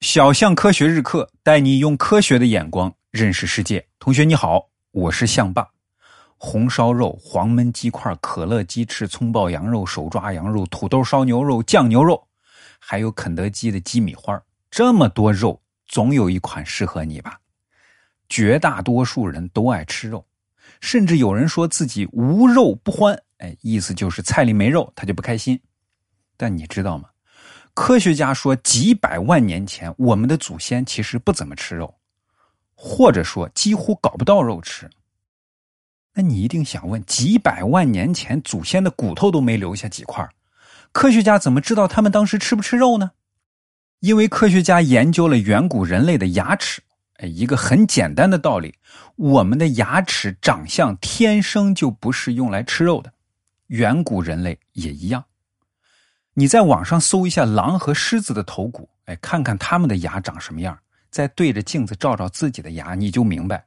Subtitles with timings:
[0.00, 3.86] 小象科学日课带你用科学的眼光认识世界。
[3.98, 5.68] 同学你好，我是象爸。
[6.38, 12.26] 红烧肉、黄焖鸡块、可乐鸡翅、葱爆羊肉、手抓羊肉、土豆烧牛肉、酱牛肉，
[12.78, 17.38] 还有肯德基的鸡米花，这么多肉，总有一款适合你吧？
[18.30, 20.24] 绝大多数人都爱吃肉，
[20.80, 25.60] 甚至有人说自己无肉不欢，哎，意思就是菜里没肉他就不开心。
[26.38, 27.10] 但你知道吗？
[27.74, 31.94] 科学家说，几百万年前，我们的祖先其实不怎么吃肉，
[32.74, 34.88] 或者说几乎搞不到肉吃。
[36.12, 40.28] 那你一定想问：几百万年前，祖先的骨头都没留下几块，
[40.92, 43.12] 科学家怎么知道他们当时吃不吃肉呢？
[44.00, 46.82] 因为科学家研究了远古人类的牙齿，
[47.18, 48.74] 哎，一个很简单的道理：
[49.14, 53.12] 我们的牙齿长相天生就不是用来吃肉的，
[53.68, 55.24] 远古人类也一样。
[56.34, 60.78] 你在网上搜一下狼和狮子的头骨，哎，看看他们的牙长什么样，
[61.10, 63.64] 再对着镜子照照自己的牙，你就明白，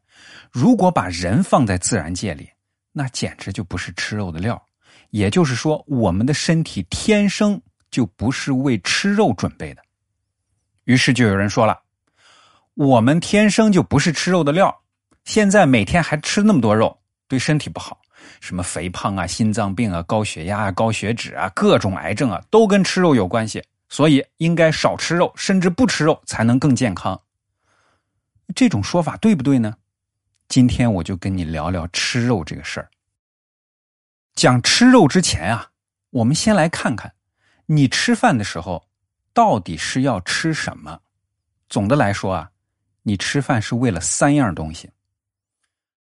[0.52, 2.50] 如果把人放在自然界里，
[2.92, 4.62] 那简直就不是吃肉的料。
[5.10, 9.82] 也就是说，我们的身体天生就不是为吃肉准备的。
[10.86, 11.80] 于是就有人说了，
[12.74, 14.76] 我们天生就不是吃肉的料，
[15.26, 16.98] 现在每天还吃那么多肉，
[17.28, 18.02] 对身体不好。
[18.42, 23.64] 什么肥胖啊、心脏病啊、高血压啊、高血脂啊，各种癌症啊，都跟吃肉有关系。
[23.90, 27.22] 所以应该少吃肉，甚至不吃肉才能更健康。
[28.56, 29.76] 这种说法对不对呢？
[30.48, 32.90] 今天我就跟你聊聊吃肉这个事儿。
[34.34, 35.70] 讲吃肉之前啊，
[36.10, 37.14] 我们先来看看，
[37.68, 38.84] 你吃饭的时候
[39.32, 41.00] 到底是要吃什么？
[41.70, 42.50] 总的来说啊，
[43.04, 44.90] 你吃饭是为了三样东西：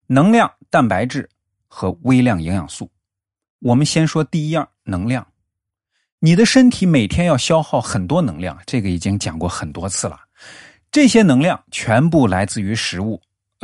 [0.06, 1.28] 能量、蛋白质。
[1.74, 2.90] 和微量营养素，
[3.60, 5.26] 我们先说第一样能量。
[6.18, 10.20] 你的身体每天要消耗很多能量，这个已经讲过很多次了。
[10.90, 13.18] 这些能量全部来自于食物。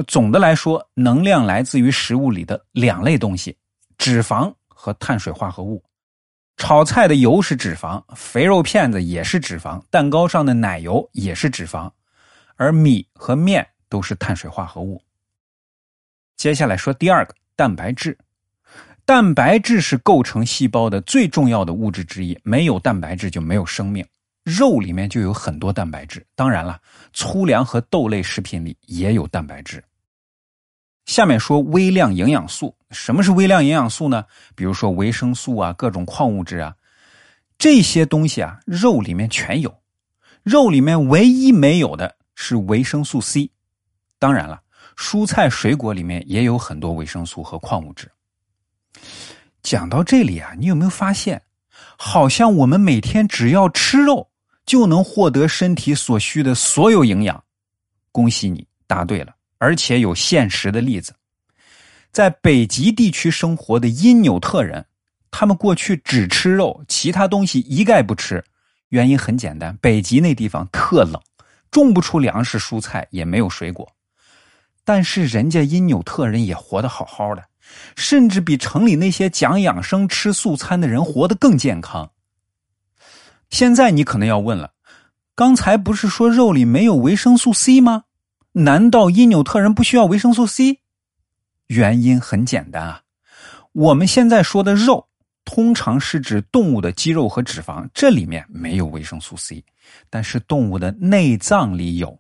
[0.07, 3.55] 总的来说，能量来自于食物里的两类东西：
[3.99, 5.85] 脂肪和碳水化合物。
[6.57, 11.91] 炒菜的油是脂肪，肥肉片子也是脂肪，蛋糕上的奶油也是脂肪，
[12.57, 14.99] 而米和面都是碳水化合物。
[16.39, 17.35] 接下来说第二个。
[17.59, 18.17] 蛋白质，
[19.05, 22.39] 蛋白质是构成细胞的最重要的物质之一。
[22.45, 24.07] 没有蛋白质就没有生命。
[24.45, 26.81] 肉里面就有很多蛋白质，当然了，
[27.13, 29.83] 粗粮和豆类食品里也有蛋白质。
[31.07, 34.25] 下面说微量营养素，什么是微量营养素呢？
[34.55, 36.77] 比如说维生素啊，各种矿物质啊，
[37.59, 39.83] 这些东西啊，肉里面全有。
[40.45, 43.51] 肉里面唯一没有的是维生素 C。
[44.21, 44.61] 当然了。
[44.99, 48.11] 蔬菜水果里面也有很多维生素和矿物质。
[49.63, 51.41] 讲到这里啊，你有没有发现，
[51.97, 54.29] 好像我们每天只要吃肉
[54.67, 57.43] 就能获得身体所需的所有营养？
[58.11, 61.15] 恭喜你答对了，而且有现实的例子。
[62.11, 64.85] 在北极地区生活的因纽特人，
[65.31, 68.45] 他们过去只吃肉，其他东西一概不吃。
[68.89, 71.23] 原因很简单，北极那地方特冷，
[71.71, 73.89] 种不出粮食、蔬菜，也没有水果。
[74.89, 77.45] 但是人家因纽特人也活得好好的，
[77.95, 82.11] 甚至比城里那些讲养生、吃素餐的人活得更健康。
[83.51, 84.73] 现在你可能要问了，
[85.35, 88.05] 刚才不是说肉里没有维生素 C 吗？
[88.53, 90.79] 难道因纽特人不需要维生素 C？
[91.67, 93.03] 原因很简单啊，
[93.73, 95.07] 我们现在说的肉，
[95.45, 99.63] 通常是指动物的肌肉和脂肪，这里面没有维生素 C，
[100.09, 102.19] 但是动物的内脏里有。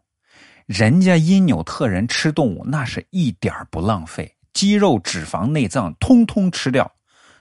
[0.69, 6.91] 人家因纽特人吃动物那是一点不浪费，肌肉、脂肪、内脏通通吃掉，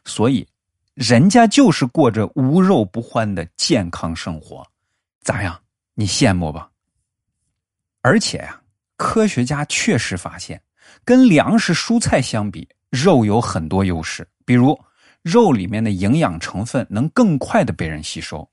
[0.06, 0.48] 所以
[0.94, 4.66] 人家就是过着无肉不欢的健康生活，
[5.24, 5.60] 咋样？
[5.94, 6.70] 你羡慕吧？
[8.02, 8.62] 而且呀，
[8.96, 10.62] 科学家确实发现，
[11.04, 14.80] 跟粮食、蔬菜相比，肉有很多优势，比如
[15.22, 18.50] 肉里面的营养成分能更快的被人吸收。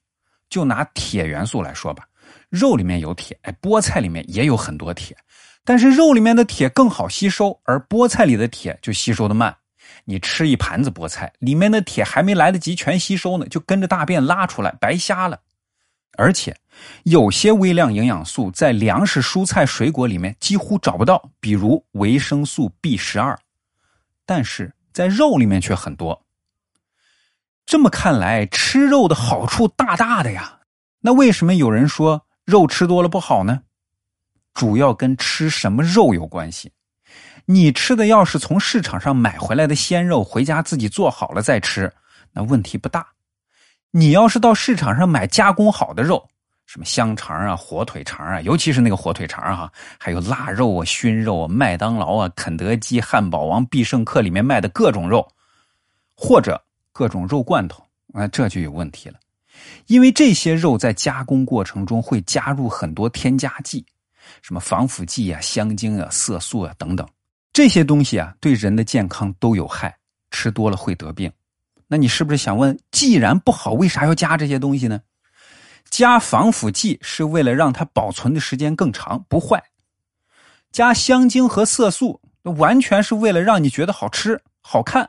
[0.50, 2.08] 就拿铁元素来说吧。
[2.48, 5.16] 肉里面有铁，哎，菠菜里面也有很多铁，
[5.64, 9.56] 但是肉里面的铁更好吸收，而菠菜里的铁就吸收的慢。
[10.04, 15.40] 你吃一盘子菠菜，里面的铁还没来得及全吸收呢，就跟着大便拉出来，白瞎了。
[16.16, 16.56] 而且
[17.02, 23.36] 有些微量营养素在粮食、蔬菜、水果里面几乎找不到，比如维生素 B 十二，
[24.24, 26.24] 但是在肉里面却很多。
[27.66, 30.60] 这么看来，吃肉的好处大大的呀。
[31.06, 32.24] 那为什么有人说？
[32.46, 33.60] 肉吃多了不好呢，
[34.54, 36.72] 主要跟吃什么肉有关系。
[37.44, 41.92] 你吃的要是从市场上买回来的鲜肉，回家自己做好了再吃，
[42.32, 43.06] 那问题不大。
[43.90, 46.26] 你要是到市场上买加工好的肉，
[46.64, 55.30] 什么香肠啊、火腿肠啊，尤其是那个火腿肠哈，还有腊肉啊、熏肉啊、麦当劳啊、肯德基、汉堡王、必胜客里面卖的各种肉，
[56.16, 56.58] 或者
[56.92, 57.84] 各种肉罐头
[58.14, 59.18] 啊，这就有问题了，
[59.86, 63.84] 因为这些肉在加工过程中会加入很多添加剂，
[64.42, 67.06] 什么防腐剂啊、香精啊、色素啊等等，
[67.52, 69.96] 这些东西啊对人的健康都有害，
[70.30, 71.30] 吃多了会得病。
[71.86, 75.00] 那你是不是想问，既然不好，为啥要加这些东西呢？
[75.90, 79.58] 加防腐剂是为了让它保存的时间更长，不坏；
[80.72, 85.08] 加香精和色素，完全是为了让你觉得好吃、好看。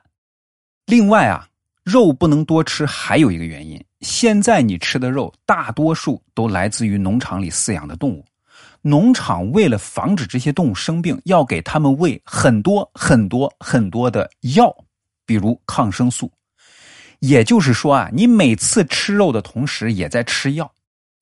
[0.85, 1.47] 另外啊，
[1.85, 8.25] 肉不能多吃，还有一个原因：现在你吃的肉大多数都来自于农场里饲养的动物，
[8.81, 14.75] 农场为了防止这些动物生病，要给它们喂很多很多很多的药，
[15.27, 16.31] 比如抗生素。
[17.19, 20.69] 也就是说啊，你每次吃肉的同时也在吃药。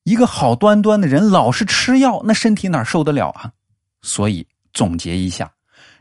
[0.04, 3.52] 一个好端端的人老是吃药，那身体哪受得了啊？
[4.00, 5.52] 所以总结一下，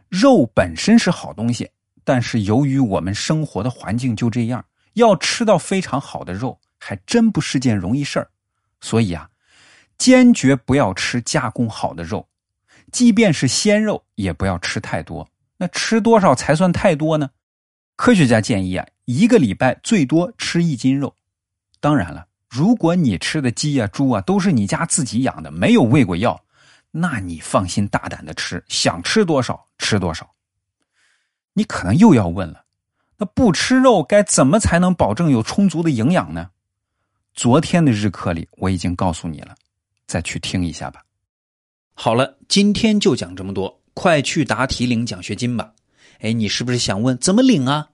[0.07, 1.69] 肉本身是好东西，
[2.03, 8.29] 但是由于我们生活的环境就这样，要吃到非常好的肉还真不是件容易事儿。
[8.81, 9.29] 所以啊，
[9.97, 12.27] 坚决不要吃加工好的肉，
[12.91, 15.27] 即便是鲜肉也不要吃太多。
[15.57, 17.29] 那吃多少才算太多呢？
[17.95, 18.85] 科学家建议啊。
[19.05, 21.13] 一个礼拜最多吃一斤肉，
[21.81, 26.41] 当然了，如果你吃的鸡啊、猪啊都是你家自己养的，没有喂过药，
[26.89, 30.29] 那你放心大胆的吃，想吃多少吃多少。
[31.53, 32.65] 你可能又要问了，
[33.17, 36.49] 那不吃肉该怎么才能保证有充足的营养呢？
[37.33, 39.55] 昨天的日课里我已经告诉你了，
[40.07, 41.03] 再去听一下吧。
[41.93, 45.73] 好了，今天就讲这么多，快去答题领奖学金吧。
[46.19, 47.89] 哎，你是不是想问怎么领啊？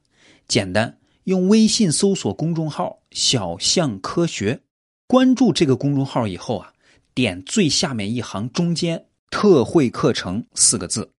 [0.47, 0.97] 简单。
[1.25, 4.61] 用微信搜索公众号“小象科学”，
[5.05, 6.73] 关注这个公众号以后啊，
[7.13, 11.11] 点最下面一行中间“特惠课程”四个字，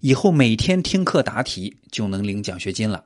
[0.00, 3.04] 以后每天听课答题就能领奖学金了。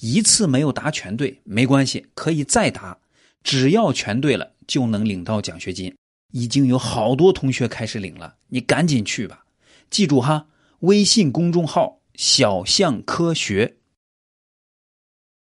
[0.00, 2.98] 一次没有答全对没关系，可以再答，
[3.42, 5.94] 只要全对了就能领到奖学金。
[6.32, 9.44] 已经有好多同学开始领了，你赶紧去吧。
[9.88, 10.48] 记住哈，
[10.80, 13.76] 微信公众号“小象科学”。